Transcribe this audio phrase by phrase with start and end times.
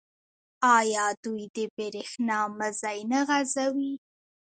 [0.77, 3.93] آیا دوی د بریښنا مزي نه غځوي؟